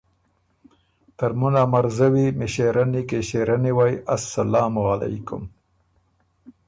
[1.17, 5.43] ”ترمُن ا مرزوی، مݭېرنی، کِݭېرنی وئ اسلام علېکم!